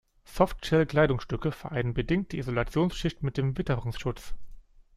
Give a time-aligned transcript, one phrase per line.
[0.25, 4.33] Softshell-Kleidungsstücke vereinen bedingt die Isolationsschicht mit dem Witterungsschutz.